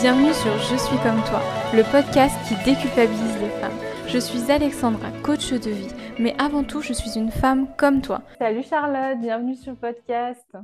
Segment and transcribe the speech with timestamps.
[0.00, 1.40] Bienvenue sur Je suis comme toi,
[1.74, 3.76] le podcast qui déculpabilise les femmes.
[4.06, 8.22] Je suis Alexandra, coach de vie, mais avant tout, je suis une femme comme toi.
[8.38, 10.56] Salut Charlotte, bienvenue sur le podcast.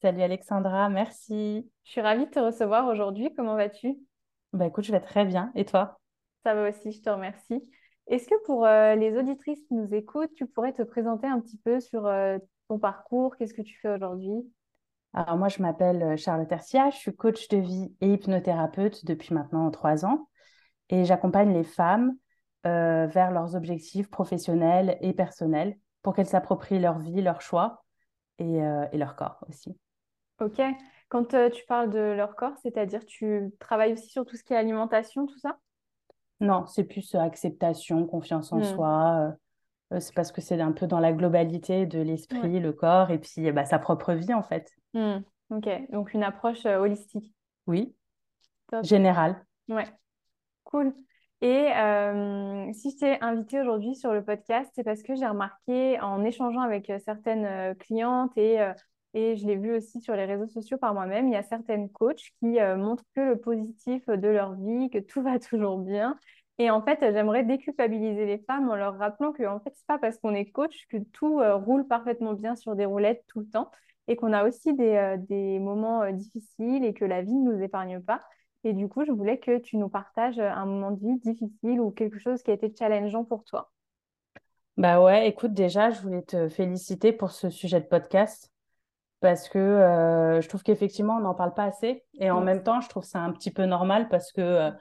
[0.00, 1.68] Salut Alexandra, merci.
[1.82, 3.34] Je suis ravie de te recevoir aujourd'hui.
[3.36, 3.96] Comment vas-tu?
[4.52, 5.50] Bah écoute, je vais très bien.
[5.56, 5.98] Et toi?
[6.44, 7.68] Ça va aussi, je te remercie.
[8.06, 11.58] Est-ce que pour euh, les auditrices qui nous écoutent, tu pourrais te présenter un petit
[11.64, 12.38] peu sur euh,
[12.68, 13.36] ton parcours?
[13.36, 14.48] Qu'est-ce que tu fais aujourd'hui?
[15.18, 19.34] Alors moi, je m'appelle euh, Charlotte Tercia, je suis coach de vie et hypnothérapeute depuis
[19.34, 20.28] maintenant trois ans
[20.90, 22.14] et j'accompagne les femmes
[22.64, 27.82] vers leurs objectifs professionnels et personnels pour qu'elles s'approprient leur vie, leur choix
[28.38, 29.74] et, et leur corps aussi.
[30.38, 30.60] Ok.
[31.08, 34.56] Quand tu parles de leur corps, c'est-à-dire tu travailles aussi sur tout ce qui est
[34.56, 35.56] alimentation, tout ça?
[36.40, 38.64] Non, c'est plus euh, acceptation, confiance en mmh.
[38.64, 39.34] soi.
[39.92, 43.10] Euh, euh, c'est parce que c'est un peu dans la globalité de l'esprit, le corps
[43.10, 44.70] et puis bah, sa propre vie en fait.
[44.94, 45.18] Mmh.
[45.50, 47.34] Ok, donc une approche holistique.
[47.66, 47.94] Oui,
[48.82, 49.44] générale.
[49.68, 49.86] Ouais,
[50.64, 50.94] cool.
[51.40, 51.68] Et
[52.74, 56.62] si je t'ai invitée aujourd'hui sur le podcast, c'est parce que j'ai remarqué en échangeant
[56.62, 58.58] avec certaines clientes et,
[59.14, 61.88] et je l'ai vu aussi sur les réseaux sociaux par moi-même, il y a certaines
[61.90, 66.18] coachs qui montrent que le positif de leur vie, que tout va toujours bien
[66.58, 69.98] et en fait, j'aimerais déculpabiliser les femmes en leur rappelant que en fait, c'est pas
[69.98, 73.46] parce qu'on est coach que tout euh, roule parfaitement bien sur des roulettes tout le
[73.46, 73.70] temps
[74.08, 77.52] et qu'on a aussi des, euh, des moments euh, difficiles et que la vie ne
[77.52, 78.24] nous épargne pas.
[78.64, 81.92] Et du coup, je voulais que tu nous partages un moment de vie difficile ou
[81.92, 83.70] quelque chose qui a été challengeant pour toi.
[84.76, 88.50] Bah ouais, écoute, déjà, je voulais te féliciter pour ce sujet de podcast
[89.20, 89.60] parce que
[90.40, 92.04] je trouve qu'effectivement, on n'en parle pas assez.
[92.14, 94.72] Et en même temps, je trouve ça un petit peu normal parce que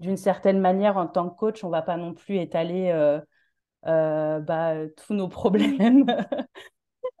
[0.00, 3.20] d'une certaine manière, en tant que coach, on va pas non plus étaler euh,
[3.86, 6.06] euh, bah, tous nos problèmes.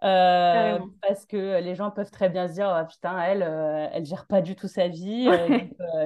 [0.04, 4.28] Euh, parce que les gens peuvent très bien se dire oh, putain elle elle gère
[4.28, 5.28] pas du tout sa vie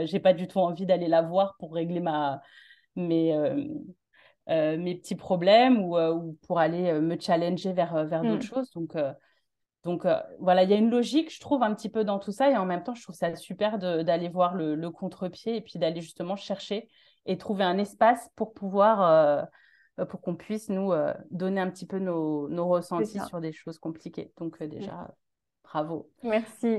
[0.05, 2.41] j'ai pas du tout envie d'aller la voir pour régler ma
[2.97, 3.37] mes
[4.47, 8.41] mes petits problèmes ou, ou pour aller me challenger vers vers d'autres mmh.
[8.43, 8.97] choses donc
[9.85, 12.31] donc euh, voilà, il y a une logique, je trouve, un petit peu dans tout
[12.31, 12.51] ça.
[12.51, 16.01] Et en même temps, je trouve ça super d'aller voir le, contre-pied et puis d'aller
[16.01, 16.89] justement chercher
[17.27, 19.49] et trouver un espace pour pouvoir,
[19.99, 23.53] euh, pour qu'on puisse nous euh, donner un petit peu nos, nos ressentis sur des
[23.53, 24.33] choses compliquées.
[24.39, 25.13] Donc déjà,
[25.65, 26.11] bravo.
[26.23, 26.79] Merci.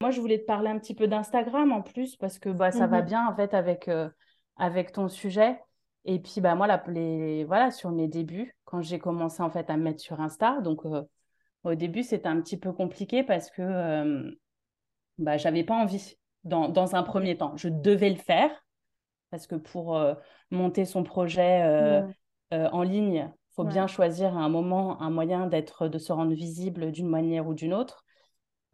[0.00, 2.86] Moi, je voulais te parler un petit peu d'Instagram en plus parce que bah, ça
[2.86, 3.90] va mmh bien en fait avec,
[4.56, 5.60] avec ton sujet.
[6.06, 9.76] Et puis, bah, moi, les, voilà, sur mes débuts, quand j'ai commencé en fait à
[9.76, 10.84] me mettre sur Insta, donc
[11.64, 14.30] au début, c'était un petit peu compliqué parce que euh,
[15.18, 17.56] bah, j'avais pas envie dans, dans, un premier temps.
[17.56, 18.50] Je devais le faire
[19.30, 20.14] parce que pour euh,
[20.50, 22.02] monter son projet euh,
[22.50, 26.34] en ligne, il faut bien choisir à un moment un moyen d'être, de se rendre
[26.34, 28.04] visible d'une manière ou d'une autre.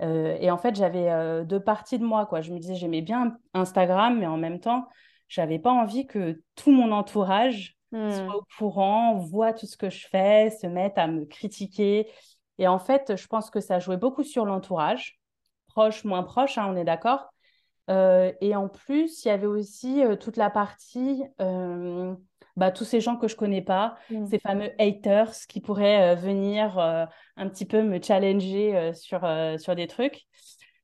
[0.01, 2.27] et en fait, j'avais deux parties de moi.
[2.27, 2.41] Quoi.
[2.41, 4.87] Je me disais, j'aimais bien Instagram, mais en même temps,
[5.28, 8.34] j'avais pas envie que tout mon entourage soit mmh.
[8.34, 12.09] au courant, voit tout ce que je fais, se mette à me critiquer,
[12.60, 15.19] et en fait, je pense que ça jouait beaucoup sur l'entourage,
[15.66, 17.32] proche, moins proche, hein, on est d'accord.
[17.88, 22.15] Euh, et en plus, il y avait aussi euh, toute la partie, euh,
[22.56, 24.26] bah, tous ces gens que je connais pas, mm.
[24.26, 29.27] ces fameux haters qui pourraient venir un petit peu me challenger sur,
[29.59, 30.27] sur des trucs.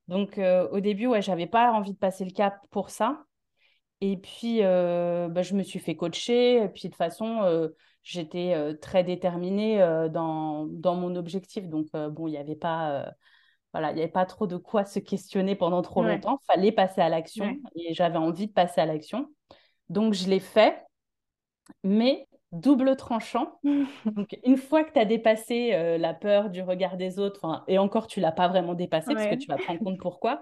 [0.09, 3.23] Donc au début, ouais, j'avais pas envie de passer le cap pour ça.
[4.01, 6.63] Et puis, bah, je me suis fait coacher.
[6.63, 7.69] Et puis, de toute façon,
[8.07, 11.69] j'étais euh, très déterminée euh, dans, dans, mon objectif.
[11.69, 13.13] Donc, euh, bon, il n'y avait pas
[13.73, 16.39] voilà, il n'y avait pas trop de quoi se questionner pendant trop longtemps.
[16.43, 19.29] Il fallait passer à l'action et j'avais envie de passer à l'action.
[19.91, 20.83] Donc, je l'ai fait,
[21.83, 23.61] mais double tranchant.
[24.07, 28.07] Donc, une fois que tu as dépassé la peur du regard des autres, et encore,
[28.07, 30.41] tu l'as pas vraiment dépassé parce que tu vas te rendre compte pourquoi,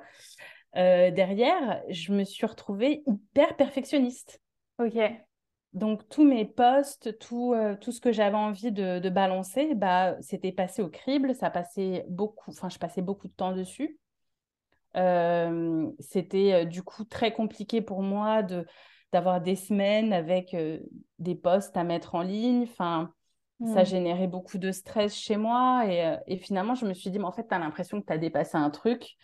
[0.75, 4.41] derrière, je me suis retrouvée hyper perfectionniste.
[4.79, 4.97] Ok.
[5.75, 10.53] Donc, tous mes posts, tout, euh, tout ce que j'avais envie de, balancer, bah, c'était
[10.53, 11.35] passé au crible.
[11.35, 13.99] Ça passait beaucoup, enfin, je passais beaucoup de temps dessus.
[14.97, 18.65] Euh, c'était euh, du coup très compliqué pour moi de,
[19.13, 20.57] d'avoir des semaines avec
[21.19, 22.63] des posts à mettre en ligne.
[22.63, 23.13] Enfin,
[23.75, 23.87] ça mmh.
[23.87, 25.87] générait beaucoup de stress chez moi.
[25.89, 28.13] Et, et, finalement, je me suis dit, mais en fait, tu as l'impression que tu
[28.13, 29.17] as dépassé un truc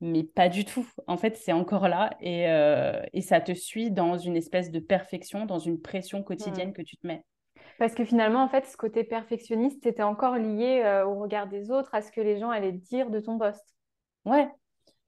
[0.00, 0.86] mais pas du tout.
[1.06, 4.78] En fait, c'est encore là et, euh, et, ça te suit dans une espèce de
[4.78, 7.24] perfection, dans une pression quotidienne que tu te mets.
[7.78, 11.70] Parce que finalement, en fait, ce côté perfectionniste était encore lié euh, au regard des
[11.70, 13.74] autres, à ce que les gens allaient dire de ton poste.
[14.24, 14.48] Ouais,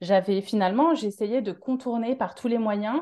[0.01, 3.01] j'avais finalement, j'essayais de contourner par tous les moyens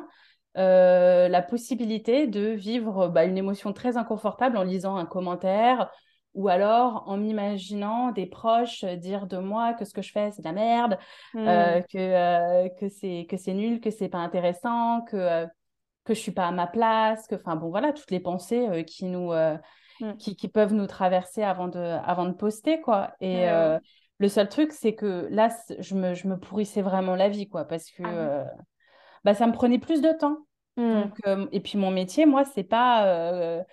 [0.57, 5.89] euh, la possibilité de vivre bah, une émotion très inconfortable en lisant un commentaire
[6.33, 10.41] ou alors en m'imaginant des proches dire de moi que ce que je fais c'est
[10.41, 10.97] de la merde,
[11.33, 11.45] mmh.
[11.91, 15.45] que, que c'est que c'est nul, que c'est pas intéressant, que
[16.03, 19.05] que je suis pas à ma place, que enfin bon voilà toutes les pensées qui
[19.05, 20.17] nous mmh.
[20.17, 23.11] qui, qui, peuvent nous traverser avant de avant de poster quoi.
[23.19, 23.45] Et
[24.19, 25.49] le seul truc c'est que là
[25.79, 28.45] je me, je me pourrissais vraiment la vie quoi parce que ah
[29.23, 30.37] bah ça me prenait plus de temps.
[30.77, 31.19] Donc,
[31.51, 33.63] et puis mon métier moi c'est pas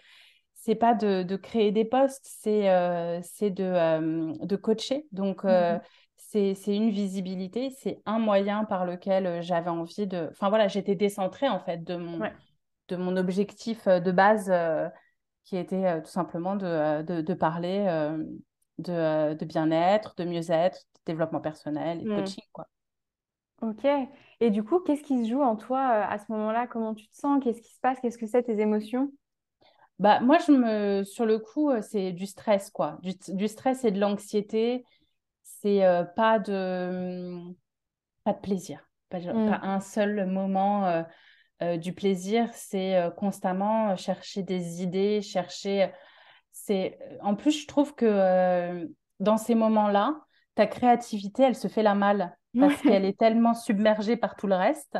[0.58, 5.06] c'est pas de, de, créer des postes, c'est euh, de, euh, de coacher.
[5.12, 5.80] Donc, euh, mmh
[6.30, 10.28] c'est une visibilité, c'est un moyen par lequel j'avais envie de...
[10.32, 12.20] Enfin voilà, j'étais décentrée en fait de mon,
[12.88, 14.52] de mon objectif de base
[15.44, 17.86] qui était tout simplement de, parler
[18.76, 22.16] de, de bien-être, de mieux-être, de développement personnel et de mmh.
[22.16, 22.44] coaching.
[22.52, 22.66] Quoi.
[23.62, 23.86] Ok.
[24.40, 26.66] Et du coup, qu'est-ce qui se joue en toi à ce moment-là?
[26.66, 27.42] Comment tu te sens?
[27.42, 27.98] Qu'est-ce qui se passe?
[28.00, 29.10] Qu'est-ce que c'est tes émotions?
[29.98, 31.04] Bah, moi, je me...
[31.04, 32.98] sur le coup, euh, c'est du stress, quoi.
[33.02, 34.84] Du, du stress et de l'anxiété.
[35.42, 37.36] C'est euh, pas, de...
[38.24, 38.88] pas de plaisir.
[39.08, 41.04] Pas, pas un seul moment
[41.62, 42.48] euh, du plaisir.
[42.52, 45.90] C'est constamment chercher des idées, chercher.
[46.52, 46.98] C'est...
[47.22, 50.20] En plus, je trouve que dans ces moments-là,
[50.54, 54.54] ta créativité, elle se fait la malle parce qu'elle est tellement submergée par tout le
[54.54, 54.98] reste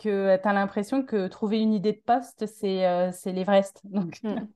[0.00, 3.80] que tu as l'impression que trouver une idée de poste, c'est euh, l'Everest.
[3.84, 4.48] Donc, mm.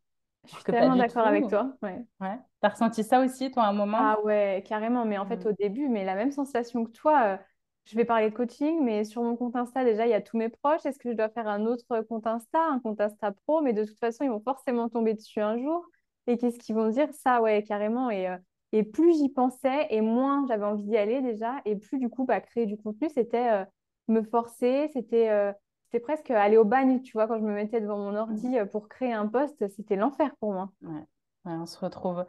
[0.46, 1.72] Je suis tellement d'accord avec toi.
[1.82, 2.04] Ouais.
[2.20, 2.36] ouais.
[2.60, 3.98] Tu as ressenti ça aussi, toi, à un moment?
[3.98, 5.04] Ah ouais, carrément.
[5.04, 5.48] Mais en fait, mm.
[5.48, 7.36] au début, mais la même sensation que toi, euh,
[7.84, 10.36] je vais parler de coaching, mais sur mon compte Insta, déjà, il y a tous
[10.36, 10.84] mes proches.
[10.84, 13.62] Est-ce que je dois faire un autre compte Insta, un compte Insta pro?
[13.62, 15.86] Mais de toute façon, ils vont forcément tomber dessus un jour.
[16.26, 17.08] Et qu'est-ce qu'ils vont dire?
[17.12, 18.10] Ça, ouais, carrément.
[18.10, 18.36] Et, euh,
[18.72, 22.24] et plus j'y pensais, et moins j'avais envie d'y aller déjà, et plus du coup,
[22.24, 23.64] bah, créer du contenu, c'était
[24.08, 25.52] me forcer, c'était euh,
[26.00, 28.56] presque aller au bagne, tu vois, quand je me mettais devant mon ordi mmh.
[28.56, 30.70] euh, pour créer un poste, c'était l'enfer pour moi.
[30.82, 31.04] Ouais.
[31.44, 32.20] on se retrouve.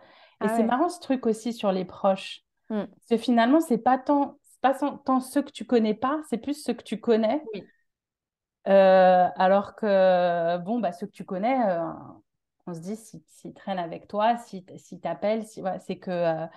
[0.42, 2.42] Et ah c'est marrant ce truc aussi sur les proches.
[2.69, 2.86] Mmh.
[2.86, 6.62] Parce que finalement, c'est pas tant, pas tant ceux que tu connais pas, c'est plus
[6.62, 7.44] ceux que tu connais.
[7.54, 7.63] Oui.
[8.68, 11.57] Euh, alors que, bon, bah, ceux que tu connais,
[12.66, 16.48] on se dit, s'ils si, traînent avec toi, s'ils si, t'appellent, si, c'est que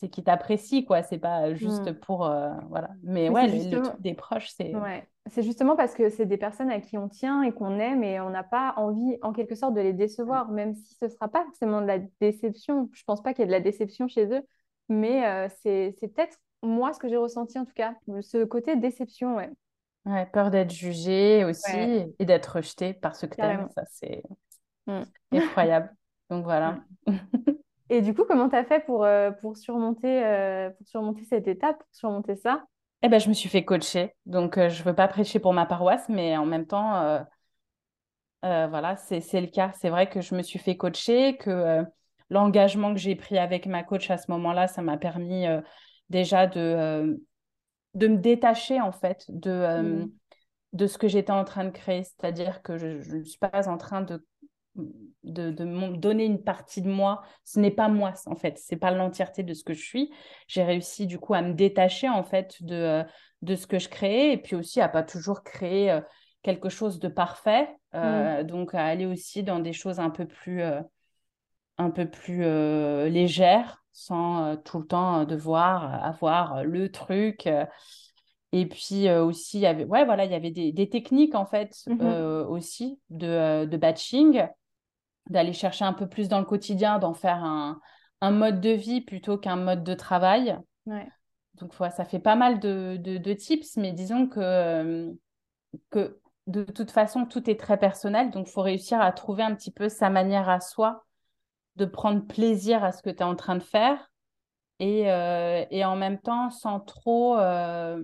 [0.00, 1.02] c'est qu'ils t'apprécient, quoi.
[1.02, 1.94] C'est pas juste mmh.
[2.00, 2.24] pour.
[2.24, 2.90] Euh, voilà.
[3.02, 4.74] Mais, ouais, le, truc des proches, c'est.
[4.74, 5.06] Ouais.
[5.26, 8.18] C'est justement parce que c'est des personnes à qui on tient et qu'on aime et
[8.20, 11.28] on n'a pas envie, en quelque sorte, de les décevoir, même si ce ne sera
[11.28, 12.88] pas forcément de la déception.
[12.92, 14.40] Je pense pas qu'il y ait de la déception chez eux,
[14.88, 19.36] mais euh, c'est peut-être moi ce que j'ai ressenti en tout cas, ce côté déception,
[19.36, 19.50] ouais.
[20.06, 23.68] Ouais, peur d'être jugé aussi et d'être rejeté par ce que tu aimes.
[23.74, 24.22] Ça, c'est
[24.86, 25.02] mmh.
[25.32, 25.94] effroyable.
[26.30, 26.78] Donc voilà.
[27.92, 31.48] Et du coup, comment tu as fait pour, euh, pour, surmonter, euh, pour surmonter cette
[31.48, 32.64] étape, pour surmonter ça?
[33.02, 34.14] Eh ben, je me suis fait coacher.
[34.26, 37.20] Donc, euh, je ne veux pas prêcher pour ma paroisse, mais en même temps,
[38.42, 39.72] voilà, c'est le cas.
[39.80, 41.84] C'est vrai que je me suis fait coacher, que
[42.30, 45.46] l'engagement que j'ai pris avec ma coach à ce moment-là, ça m'a permis
[46.10, 47.20] déjà de,
[47.94, 50.10] de me détacher, en fait, de, mmh.
[50.74, 52.04] de ce que j'étais en train de créer.
[52.04, 54.24] C'est-à-dire que je ne suis pas en train de
[55.24, 57.22] de, de donner une partie de moi.
[57.44, 58.58] Ce n'est pas moi, en fait.
[58.58, 60.10] C'est pas l'entièreté de ce que je suis.
[60.46, 63.04] J'ai réussi, du coup, à me détacher, en fait, de, euh,
[63.42, 66.00] de ce que je créais et puis aussi à pas toujours créer euh,
[66.42, 67.68] quelque chose de parfait.
[67.94, 68.46] Euh, mmh.
[68.46, 70.62] Donc, à aller aussi dans des choses un peu plus,
[71.78, 72.42] un peu plus
[73.10, 77.48] légères sans tout le temps devoir avoir le truc.
[78.52, 81.46] Et puis aussi, il y avait, ouais, voilà, il y avait des, des techniques en
[81.46, 84.46] fait mmh aussi de, de batching
[85.30, 87.80] d'aller chercher un peu plus dans le quotidien, d'en faire un,
[88.20, 90.58] un, mode de vie plutôt qu'un mode de travail.
[91.54, 95.10] Donc, voilà, ça fait pas mal de, de, tips, mais disons que, euh,
[95.90, 98.30] que de toute façon, tout est très personnel.
[98.30, 101.04] Donc, il faut réussir à trouver un petit peu sa manière à soi
[101.76, 104.10] de prendre plaisir à ce que tu es en train de faire
[104.80, 108.02] et, euh, et en même temps sans trop, euh,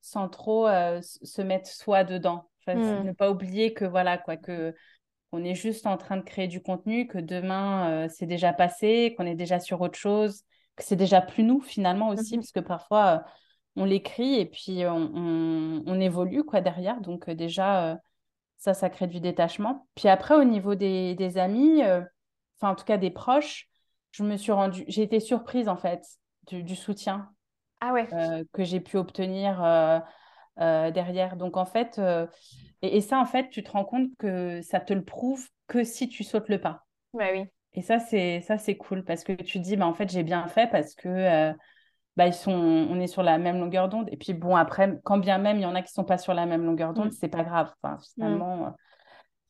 [0.00, 0.66] sans trop
[1.02, 2.48] se mettre soi dedans.
[2.66, 3.04] Enfin, mmh.
[3.04, 4.74] Ne pas oublier que voilà, quoi, que
[5.34, 9.14] on est juste en train de créer du contenu, que demain, euh, c'est déjà passé,
[9.16, 10.42] qu'on est déjà sur autre chose,
[10.76, 13.18] que c'est déjà plus nous finalement aussi, mmh parce que parfois, euh,
[13.76, 17.00] on l'écrit et puis on, évolue quoi derrière.
[17.00, 17.98] Donc euh, déjà,
[18.58, 19.88] ça, ça crée du détachement.
[19.96, 23.68] Puis après, au niveau des, amis, enfin en tout cas des proches,
[24.12, 26.06] je me suis rendue, j'ai été surprise en fait
[26.46, 27.28] du, soutien
[27.80, 28.06] ah ouais.
[28.52, 29.60] que j'ai pu obtenir
[30.56, 31.36] derrière.
[31.36, 32.00] Donc en fait,
[32.82, 36.08] et, ça, en fait, tu te rends compte que ça te le prouve que si
[36.08, 36.84] tu sautes le pas.
[37.14, 37.46] Bah oui.
[37.72, 40.46] Et ça, c'est ça, c'est cool parce que tu dis, bah, en fait, j'ai bien
[40.48, 41.52] fait parce que euh,
[42.16, 44.08] bah, ils sont, on est sur la même longueur d'onde.
[44.12, 46.34] Et puis bon, après, quand bien même il y en a qui sont pas sur
[46.34, 47.16] la même longueur d'onde, mm.
[47.18, 47.72] c'est pas grave.
[47.82, 48.74] Enfin, finalement, mm.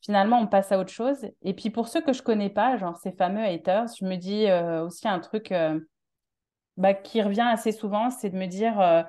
[0.01, 1.27] finalement, on passe à autre chose.
[1.41, 4.47] Et puis pour ceux que je connais pas, genre ces fameux haters, je me dis
[4.81, 5.53] aussi un truc
[6.77, 9.05] bah, qui revient assez souvent, c'est de me dire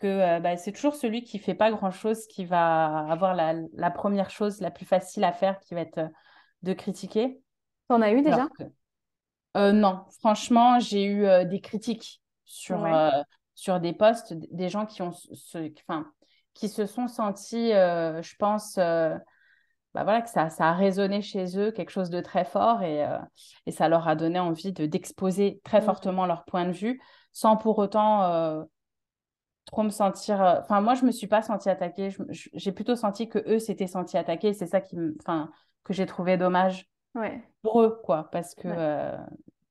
[0.00, 4.30] que bah, c'est toujours celui qui fait pas grand-chose qui va avoir la, la, première
[4.30, 6.10] chose la plus facile à faire, qui va être
[6.62, 7.40] de critiquer.
[7.88, 8.48] T'en as eu déjà?
[9.56, 13.10] Euh, Non, franchement, j'ai eu euh, des critiques sur, euh,
[13.54, 15.12] sur des posts, des gens qui, ont
[15.88, 16.06] enfin,
[16.54, 21.72] qui se sont sentis, je pense, bah voilà, que ça, ça a résonné chez eux,
[21.72, 23.06] quelque chose de très fort, et,
[23.66, 27.00] et ça leur a donné envie de, d'exposer très fortement leur point de vue,
[27.32, 28.64] sans pour autant
[29.70, 30.40] trop me sentir.
[30.60, 32.10] Enfin, moi, je me suis pas sentie attaquée.
[32.30, 34.52] J'ai plutôt senti que eux s'étaient sentis attaqués.
[34.52, 35.50] C'est ça qui, enfin,
[35.84, 37.40] que j'ai trouvé dommage ouais.
[37.62, 39.16] pour eux, quoi, parce que euh,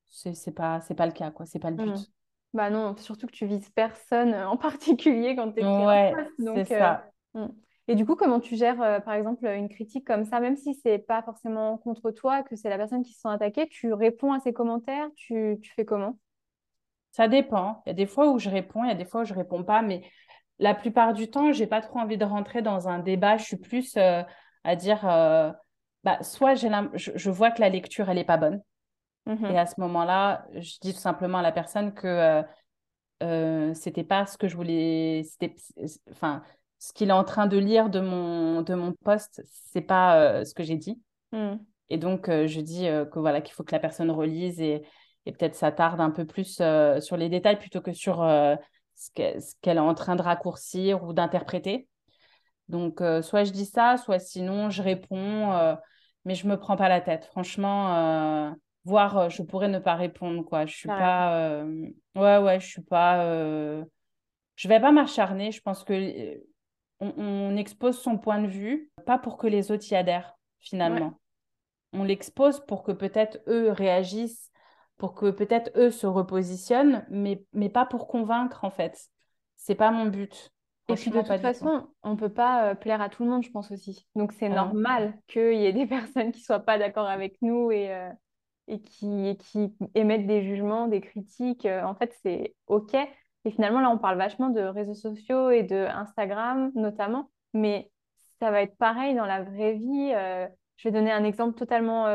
[0.07, 1.91] c'est pas c'est pas le cas, quoi, c'est pas le but.
[1.91, 2.05] Mmh.
[2.53, 7.05] Bah non, surtout que tu vises personne en particulier quand tu es ouais, c'est ça.
[7.35, 7.51] Euh, mmh.
[7.89, 10.75] Et du coup, comment tu gères, euh, par exemple, une critique comme ça, même si
[10.75, 14.31] c'est pas forcément contre toi, que c'est la personne qui se sent attaquée, tu réponds
[14.31, 16.17] à ses commentaires, tu, tu fais comment?
[17.11, 17.81] Ça dépend.
[17.85, 19.33] Il y a des fois où je réponds, il y a des fois où je
[19.33, 20.03] réponds pas, mais
[20.59, 23.37] la plupart du temps, j'ai pas trop envie de rentrer dans un débat.
[23.37, 24.99] Je suis plus à dire
[26.03, 28.61] bah, soit je, je, vois que la lecture, elle n'est pas bonne.
[29.25, 32.43] Mmh Et à ce moment-là, je dis tout simplement à la personne que euh,
[33.21, 35.23] euh, c'était pas ce que je voulais.
[36.09, 36.41] Enfin,
[36.79, 40.45] ce qu'il est en train de lire de mon, de mon poste, c'est pas euh,
[40.45, 41.01] ce que j'ai dit.
[41.33, 41.55] Mmh.
[41.89, 44.83] Et donc, euh, je dis que voilà, qu'il faut que la personne relise et,
[45.25, 46.61] et peut-être s'attarde un peu plus
[47.01, 48.17] sur les détails plutôt que sur
[48.95, 51.88] ce qu'elle est en train de raccourcir ou d'interpréter.
[52.67, 55.77] Donc, soit je dis ça, soit sinon je réponds
[56.25, 57.25] mais je me prends pas la tête.
[57.25, 58.51] Franchement, euh,
[58.83, 60.65] voire euh, je pourrais ne pas répondre, quoi.
[60.65, 61.35] Je suis pas.
[61.35, 63.25] Euh, ouais, ouais, je suis pas.
[64.55, 65.51] Je vais pas m'acharner.
[65.51, 66.39] Je pense que
[66.99, 71.19] on, expose son point de vue, pas pour que les autres y adhèrent, finalement.
[71.93, 74.51] On l'expose pour que peut-être eux réagissent,
[74.99, 79.09] pour que peut-être eux se repositionnent, mais, mais pas pour convaincre, en fait.
[79.55, 80.51] C'est pas mon but.
[80.89, 83.43] Et puis de toute façon, on ne peut pas euh, plaire à tout le monde,
[83.43, 84.07] je pense aussi.
[84.15, 87.71] Donc c'est normal qu'il y ait des personnes qui ne soient pas d'accord avec nous
[87.71, 88.09] et, euh,
[88.67, 91.65] et, qui, qui émettent des jugements, des critiques.
[91.65, 92.95] Euh, en fait, c'est OK.
[92.95, 97.29] Et finalement, là, on parle vachement de réseaux sociaux et de Instagram notamment.
[97.53, 97.91] Mais
[98.39, 100.11] ça va être pareil dans la vraie vie.
[100.75, 102.05] je vais donner un exemple totalement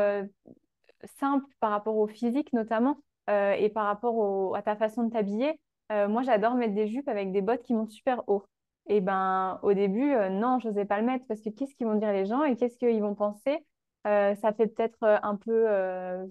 [1.19, 2.97] simple par rapport au physique notamment
[3.27, 5.59] et par rapport à ta façon de t'habiller.
[5.89, 8.45] moi, j'adore mettre des jupes avec des bottes qui montent super haut.
[8.87, 11.87] Et ben au début, euh, non, je n'osais pas le mettre parce que qu'est-ce qu'ils
[11.87, 13.65] vont dire les gens et qu'est-ce qu'ils vont penser?
[14.07, 15.65] Euh, Ça fait peut-être euh, un peu,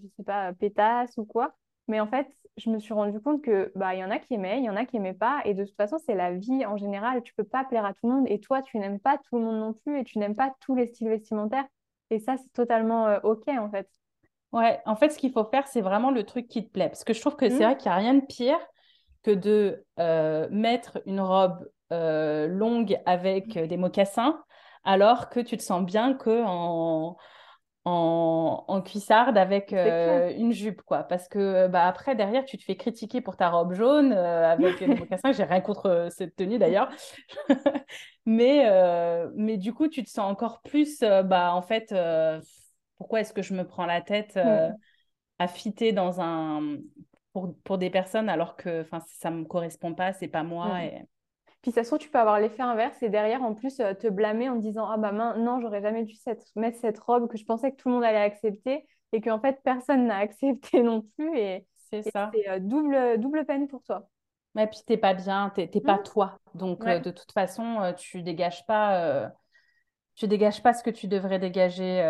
[0.01, 1.55] je sais pas, pétasse ou quoi.
[1.89, 2.27] Mais en fait,
[2.57, 4.71] je me suis rendu compte que bah il y en a qui aimaient, il y
[4.71, 5.43] en a qui aimaient pas.
[5.45, 7.23] Et de toute façon, c'est la vie en général.
[7.23, 8.27] Tu peux pas plaire à tout le monde.
[8.29, 10.75] Et toi, tu n'aimes pas tout le monde non plus et tu n'aimes pas tous
[10.77, 11.67] les styles vestimentaires.
[12.11, 13.89] Et ça, c'est totalement OK en fait.
[14.55, 16.89] Ouais, en fait, ce qu'il faut faire, c'est vraiment le truc qui te plaît.
[16.89, 17.63] Parce que je trouve que c'est mmh.
[17.63, 18.59] vrai qu'il n'y a rien de pire
[19.23, 19.85] que de
[20.51, 24.43] mettre une robe euh, longue avec euh, des mocassins,
[24.85, 27.17] alors que tu te sens bien que en,
[27.85, 31.03] en, cuissarde avec euh, une jupe, quoi.
[31.05, 34.87] Parce que bah, après, derrière, tu te fais critiquer pour ta robe jaune avec des
[34.95, 35.33] mocassins.
[35.33, 36.89] J'ai rien contre cette tenue d'ailleurs.
[38.27, 38.67] mais,
[39.35, 41.95] mais du coup, tu te sens encore plus, bah, en fait,
[42.99, 44.39] pourquoi est-ce que je me prends la tête
[45.39, 46.79] à fitter dans un.
[47.33, 50.85] Pour, pour des personnes alors que ça ne me correspond pas, c'est pas moi.
[50.85, 51.03] Et...
[51.63, 54.07] Puis ça se trouve, tu peux avoir l'effet inverse et derrière, en plus, euh, te
[54.07, 56.15] blâmer en disant Ah bah non, j'aurais jamais dû
[56.55, 59.61] mettre cette robe que je pensais que tout le monde allait accepter et qu'en fait,
[59.65, 61.39] personne n'a accepté non plus.
[61.39, 62.31] Et c'est ça.
[62.33, 64.09] C'est euh, double, double peine pour toi.
[64.55, 66.03] Mais puis t'es pas bien, t'es pas mmh.
[66.05, 66.39] toi.
[66.55, 69.33] Donc euh, de toute façon, tu dégages pas,
[70.15, 72.01] tu dégages pas ce que tu devrais dégager.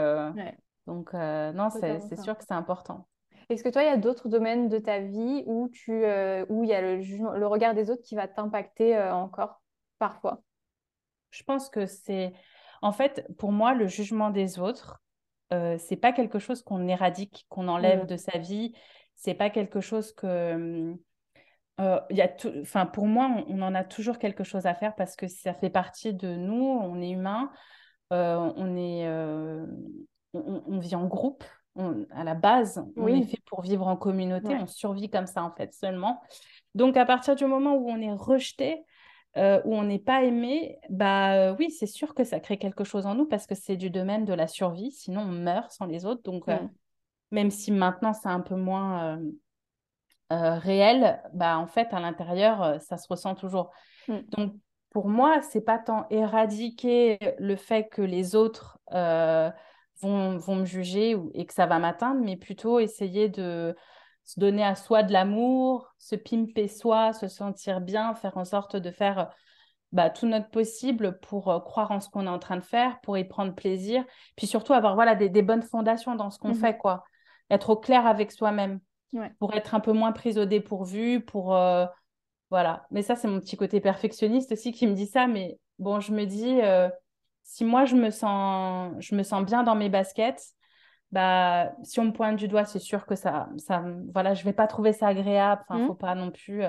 [0.87, 3.07] Donc non, c'est sûr que c'est important.
[3.51, 6.65] Est-ce que toi, il y a d'autres domaines de ta vie où, tu, euh, où
[6.65, 9.63] il y a le, le regard des autres qui va t'impacter euh, encore
[9.99, 10.43] parfois?
[11.31, 12.33] Je pense que c'est...
[12.81, 15.03] En fait, pour moi, le jugement des autres,
[15.53, 18.07] euh, c'est pas quelque chose qu'on éradique, qu'on enlève mmh.
[18.07, 18.75] de sa vie.
[19.15, 20.95] C'est pas quelque chose que...
[21.81, 25.17] Euh, y a enfin, pour moi, on, en a toujours quelque chose à faire parce
[25.17, 27.51] que ça fait partie de nous, on est humain,
[28.13, 29.09] on, est,
[30.35, 31.45] on, vit en groupe,
[31.77, 35.51] à la base, on est fait pour vivre en communauté, on survit comme ça en
[35.51, 36.23] fait seulement.
[36.75, 38.85] Donc à partir du moment où on est rejeté,
[39.37, 42.85] euh, où on n'est pas aimé, bah euh, oui, c'est sûr que ça crée quelque
[42.85, 45.87] chose en nous parce que c'est du domaine de la survie, sinon on meurt sans
[45.87, 46.23] les autres.
[46.23, 46.59] Donc euh,
[47.33, 49.21] même si maintenant c'est un peu moins
[50.31, 53.73] réel, bah en fait à l'intérieur ça se ressent toujours.
[54.07, 54.19] Mm.
[54.37, 54.55] Donc
[54.91, 58.79] pour moi, c'est pas tant éradiquer le fait que les autres
[60.01, 63.75] vont, vont me juger ou, et que ça va m'atteindre, mais plutôt essayer de
[64.25, 68.77] se donner à soi de l'amour, se pimper soi, se sentir bien, faire en sorte
[68.77, 69.31] de faire
[69.93, 73.01] bah, tout notre possible pour euh, croire en ce qu'on est en train de faire,
[73.03, 74.05] pour y prendre plaisir,
[74.37, 77.05] puis surtout avoir voilà, des, bonnes fondations dans ce qu'on mmh fait, quoi.
[77.49, 78.81] Être au clair avec soi-même,
[79.39, 81.55] pour être un peu moins prise au dépourvu, pour...
[81.55, 81.87] Euh,
[82.51, 82.87] voilà.
[82.91, 86.13] Mais ça, c'est mon petit côté perfectionniste aussi qui me dit ça, mais bon, je
[86.13, 86.89] me dis, euh,
[87.45, 90.43] si moi, je me, sens, je me sens bien dans mes baskets,
[91.13, 94.53] bah, si on me pointe du doigt, c'est sûr que ça, ça, voilà, je vais
[94.53, 95.63] pas trouver ça agréable.
[95.69, 95.87] Enfin, mmh.
[95.87, 96.63] faut pas non plus,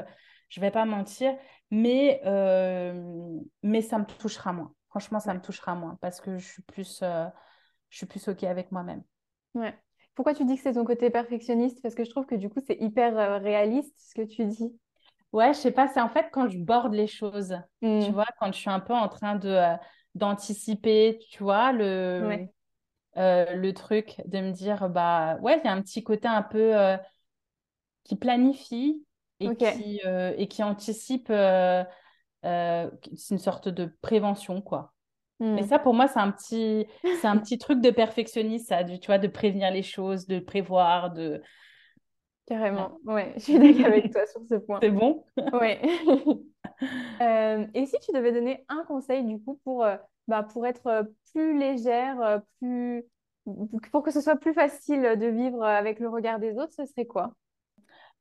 [0.49, 1.33] je vais pas mentir
[1.71, 4.73] mais, euh, mais ça me touchera moins.
[4.89, 7.25] Franchement, ça me touchera moins parce que je suis plus, euh,
[7.89, 9.03] je suis plus OK avec moi-même.
[9.53, 9.77] Ouais.
[10.13, 11.81] Pourquoi tu dis que c'est ton côté perfectionniste?
[11.81, 14.73] Parce que je trouve que du coup, c'est hyper euh, réaliste ce que tu dis.
[15.33, 18.11] Ouais, je sais pas, c'est en fait quand je borde les choses, tu mmh.
[18.11, 19.75] vois, quand je suis un peu en train de
[20.15, 22.47] d'anticiper, tu vois, le,
[23.15, 26.97] le truc de me dire, bah ouais, il y a un petit côté un peu
[28.03, 29.05] qui planifie,
[29.39, 31.83] et, qui, euh, et qui anticipe, euh,
[32.45, 34.93] euh, c'est une sorte de prévention, quoi.
[35.41, 35.67] Mais hmm.
[35.67, 36.87] ça, pour moi, c'est un petit,
[37.19, 41.11] c'est un petit truc de perfectionniste, ça, tu vois, de prévenir les choses, de prévoir,
[41.11, 41.41] de.
[42.45, 44.79] Carrément, ouais, je suis d'accord avec toi sur ce point.
[44.81, 45.25] C'est bon?
[45.51, 45.81] Ouais.
[47.21, 49.85] et si tu devais donner un conseil, du coup, pour,
[50.27, 53.03] bah, pour être plus légère, plus...
[53.91, 57.05] pour que ce soit plus facile de vivre avec le regard des autres, ce serait
[57.05, 57.33] quoi?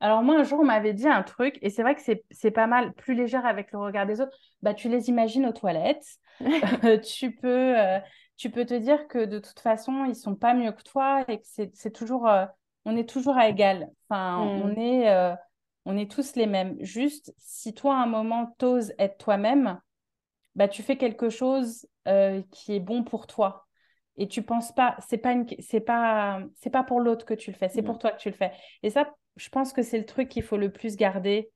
[0.00, 2.66] Alors moi, un jour, on m'avait dit un truc, et c'est vrai que c'est pas
[2.66, 4.37] mal, plus légère avec le regard des autres.
[4.62, 6.18] Bah, tu les imagines aux toilettes.
[6.85, 8.00] Euh, tu, peux, euh,
[8.37, 11.38] tu peux te dire que de toute façon, ils sont pas mieux que toi et
[11.38, 12.44] que c'est toujours, euh,
[12.85, 13.88] on est toujours à égal.
[14.11, 14.78] Enfin, on, mm.
[14.78, 15.37] est,
[15.85, 16.76] on est tous les mêmes.
[16.81, 19.81] Juste, si toi, à un moment, t'oses être toi-même,
[20.55, 21.87] bah, tu fais quelque chose
[22.50, 23.67] qui est bon pour toi
[24.17, 27.57] et tu penses pas c'est pas c'est pas c'est pas pour l'autre que tu le
[27.57, 30.07] fais c'est pour toi que tu le fais et ça je pense que c'est le
[30.07, 31.50] truc qu'il faut le plus garder.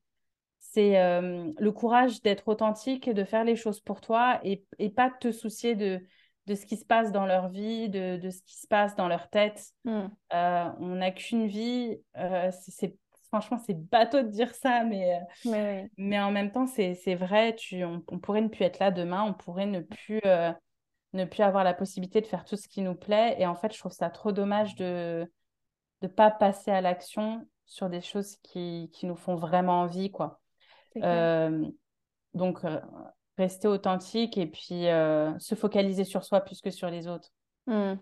[0.59, 4.89] C'est euh, le courage d'être authentique et de faire les choses pour toi et, et
[4.89, 6.01] pas de te soucier de,
[6.47, 9.07] de ce qui se passe dans leur vie, de, de ce qui se passe dans
[9.07, 9.71] leur tête.
[9.85, 10.07] Hmm.
[10.33, 11.97] Euh, on n'a qu'une vie.
[12.17, 12.97] Euh, c'est
[13.29, 15.19] franchement, c'est bateau de dire ça, mais,
[15.97, 17.55] mais, en même temps, c'est vrai.
[17.55, 20.21] Tu, on, pourrait ne plus être là demain, on pourrait ne plus,
[21.13, 23.35] ne plus avoir la possibilité de faire tout ce qui nous plaît.
[23.39, 25.31] Et en fait, je trouve ça trop dommage de
[26.01, 30.39] ne pas passer à l'action sur des choses qui, qui nous font vraiment envie, quoi.
[30.97, 31.65] Euh,
[32.33, 32.79] donc, euh,
[33.37, 37.29] rester authentique et puis euh, se focaliser sur soi plus que sur les autres.
[37.67, 37.93] Mmh.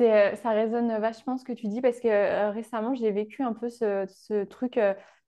[0.00, 3.68] C'est, ça résonne vachement ce que tu dis parce que récemment, j'ai vécu un peu
[3.68, 4.80] ce, truc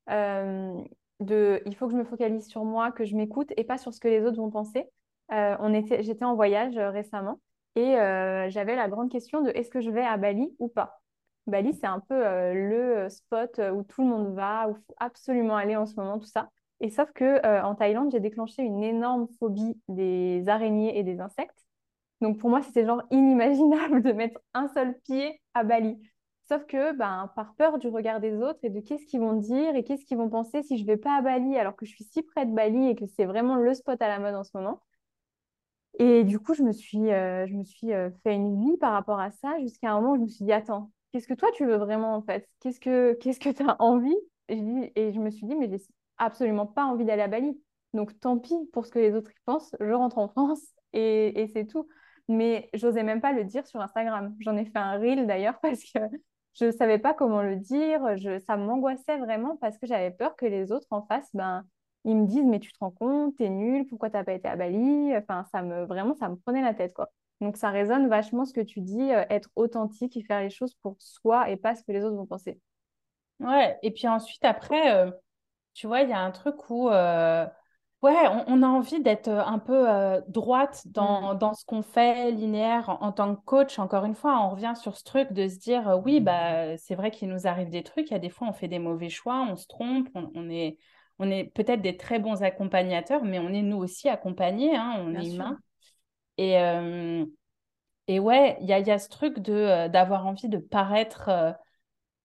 [0.08, 3.92] de il faut que je me focalise sur moi, que je m'écoute et pas sur
[3.92, 4.88] ce que les autres vont penser.
[5.28, 7.38] on était, j'étais en voyage récemment
[7.76, 7.92] et
[8.48, 11.02] j'avais la grande question de est-ce que je vais à Bali ou pas?
[11.46, 14.76] Bali, c'est un peu euh, le euh, spot euh, où tout le monde va, où
[14.76, 16.50] il faut absolument aller en ce moment, tout ça.
[16.80, 21.64] Et sauf que en Thaïlande, j'ai déclenché une énorme phobie des araignées et des insectes.
[22.22, 25.98] Donc pour moi, c'était genre inimaginable de mettre un seul pied à Bali.
[26.48, 29.74] Sauf que ben, par peur du regard des autres et de qu'est-ce qu'ils vont dire
[29.74, 32.04] et qu'est-ce qu'ils vont penser si je vais pas à Bali alors que je suis
[32.04, 34.56] si près de Bali et que c'est vraiment le spot à la mode en ce
[34.56, 34.80] moment.
[35.98, 37.88] Et du coup, je me suis, je me suis
[38.22, 40.52] fait une vie par rapport à ça jusqu'à un moment où je me suis dit,
[40.52, 42.48] attends, qu'est-ce que toi tu veux vraiment en fait?
[42.61, 44.16] Qu'est-ce que qu'est-ce que tu as envie?
[44.48, 45.82] Et je, me suis dit, mais j'ai
[46.18, 47.61] absolument pas envie d'aller à Bali.
[47.94, 51.50] Donc tant pis pour ce que les autres y pensent, je rentre en France et
[51.52, 51.88] c'est tout.
[52.28, 54.35] Mais j'osais même pas le dire sur Instagram.
[54.40, 55.98] J'en ai fait un reel d'ailleurs parce que
[56.54, 58.16] je ne savais pas comment le dire.
[58.16, 61.64] Je, ça m'angoissait vraiment parce que j'avais peur que les autres en face, ben,
[62.04, 64.56] ils me disent, mais tu te rends compte, t'es nul, pourquoi t'as pas été à
[64.56, 65.16] Bali?
[65.16, 67.08] Enfin, ça me, vraiment, ça me prenait la tête, quoi.
[67.40, 70.74] Donc, ça résonne vachement ce que tu dis, euh, être authentique et faire les choses
[70.76, 72.61] pour soi et pas ce que les autres vont penser.
[73.40, 75.11] Ouais, et puis ensuite, après, euh,
[75.74, 77.46] tu vois, il y a un truc où, euh,
[78.02, 79.86] ouais, on, a envie d'être un peu
[80.28, 81.38] droite dans, mm.
[81.38, 83.78] dans ce qu'on fait, linéaire en, tant que coach.
[83.78, 87.10] Encore une fois, on revient sur ce truc de se dire, oui, bah, c'est vrai
[87.10, 88.10] qu'il nous arrive des trucs.
[88.10, 90.78] Il y a des fois, on fait des mauvais choix, on se trompe, on, est,
[91.18, 95.14] on est peut-être des très bons accompagnateurs, mais on est nous aussi accompagnés, hein, on
[95.14, 95.58] est humains.
[96.38, 97.24] Et, euh,
[98.08, 101.28] et ouais, il y a, y a, ce truc de, euh, d'avoir envie de paraître
[101.28, 101.52] euh,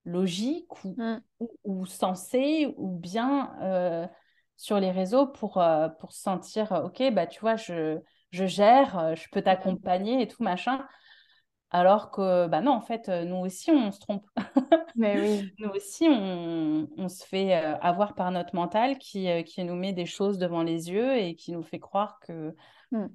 [0.06, 1.18] logique mmh.
[1.40, 4.10] ou, ou, sensé ou bien
[4.58, 5.64] sur les réseaux pour,
[6.00, 8.00] pour se sentir, OK, bah, tu vois, je,
[8.32, 10.86] je gère, je peux t'accompagner et tout, machin.
[11.70, 14.26] Alors que, bah non, en fait, nous aussi, on se trompe.
[14.96, 15.54] Mais oui.
[15.60, 20.06] nous aussi, on, on se fait avoir par notre mental qui, qui nous met des
[20.06, 22.56] choses devant les yeux et qui nous fait croire que,
[22.92, 23.08] mmh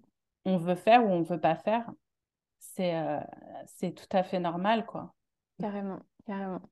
[0.44, 1.88] on veut faire ou on veut pas faire.
[2.58, 2.94] c'est
[3.66, 5.14] c'est tout à fait normal, quoi.
[5.60, 6.62] Carrément, carrément.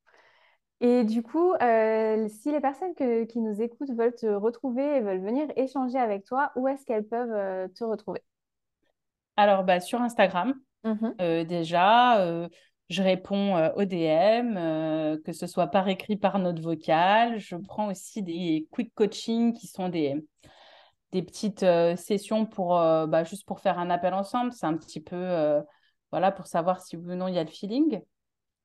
[0.82, 5.20] Et du coup, euh, si les personnes qui nous écoutent veulent te retrouver et veulent
[5.20, 8.22] venir échanger avec toi, où est-ce qu'elles peuvent euh, te retrouver?
[9.36, 12.48] Alors, bah, sur Instagram, mmh euh, déjà,
[12.88, 14.54] je réponds aux DM,
[15.22, 17.38] que ce soit par écrit, par note vocale.
[17.38, 20.14] Je prends aussi des quick coaching qui sont des,
[21.12, 21.64] des petites
[21.96, 24.52] sessions pour, bah, juste pour faire un appel ensemble.
[24.52, 25.60] C'est un petit peu,
[26.10, 28.00] voilà, pour savoir si oui ou non il y a le feeling.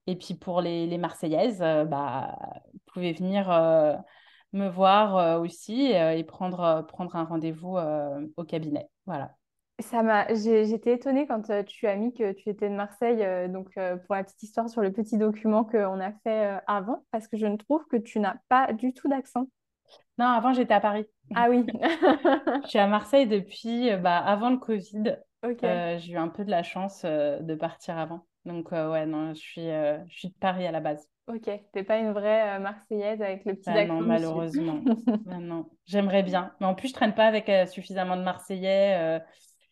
[0.07, 2.37] Et puis pour les, les Marseillaises, euh, bah,
[2.73, 3.95] vous pouvez venir euh,
[4.53, 7.77] me voir euh, aussi et prendre, prendre un rendez-vous
[8.37, 8.89] au cabinet.
[9.05, 9.31] Voilà.
[9.79, 13.73] Ça m'a, j'étais étonnée quand tu as mis que tu étais de Marseille, donc
[14.05, 17.45] pour la petite histoire sur le petit document qu'on a fait avant, parce que je
[17.45, 19.47] ne trouve que tu n'as pas du tout d'accent.
[20.17, 21.05] Non, avant j'étais à Paris.
[21.35, 21.65] Ah oui.
[22.63, 25.17] je suis à Marseille depuis bah, avant le Covid.
[25.43, 28.25] j'ai eu un peu de la chance de partir avant.
[28.45, 31.10] Donc, euh, ouais, non, je suis, euh, je suis de Paris à la base.
[31.27, 34.79] Ok, t'es pas une vraie euh, Marseillaise avec le petit bah Non, malheureusement.
[35.25, 35.67] Bah non.
[35.86, 36.53] J'aimerais bien.
[36.60, 39.19] Mais en plus, je traîne pas avec suffisamment de Marseillais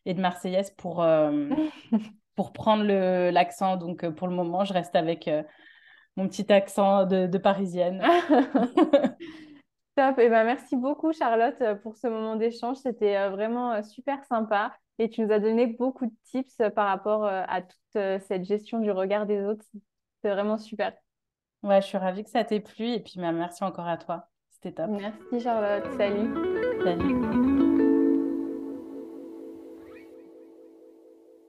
[0.06, 1.06] et de Marseillaises pour,
[2.36, 2.84] pour prendre
[3.30, 3.78] l'accent.
[3.78, 5.30] Donc, pour le moment, je reste avec
[6.18, 8.02] mon petit accent de, de Parisienne.
[9.96, 10.18] Top.
[10.18, 12.78] Et ben, merci beaucoup, Charlotte, pour ce moment d'échange.
[12.78, 17.26] C'était vraiment super sympa et tu nous as donné beaucoup de tips euh, par rapport
[17.26, 19.66] euh, à toute euh, cette gestion du regard des autres.
[20.22, 20.94] C'est vraiment super.
[21.64, 24.30] Ouais, je suis ravie que ça t'ait plu et puis bah, merci encore à toi.
[24.50, 24.90] C'était top.
[24.90, 25.92] Merci Charlotte.
[25.98, 26.30] Salut.
[26.84, 27.43] Salut.